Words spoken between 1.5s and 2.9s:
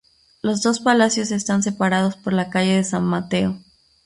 separados por la calle de